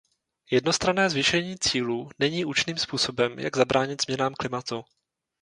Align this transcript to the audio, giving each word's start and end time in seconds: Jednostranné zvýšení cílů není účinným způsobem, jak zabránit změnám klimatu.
Jednostranné 0.51 1.09
zvýšení 1.09 1.57
cílů 1.59 2.09
není 2.19 2.45
účinným 2.45 2.77
způsobem, 2.77 3.39
jak 3.39 3.57
zabránit 3.57 4.01
změnám 4.01 4.33
klimatu. 4.33 4.83